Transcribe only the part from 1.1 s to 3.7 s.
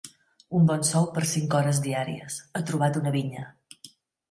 per cinc hores diàries: ha trobat una vinya!